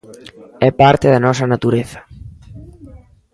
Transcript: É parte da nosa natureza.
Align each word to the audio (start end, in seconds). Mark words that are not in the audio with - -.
É 0.67 0.69
parte 0.81 1.07
da 1.13 1.23
nosa 1.25 1.49
natureza. 1.53 1.99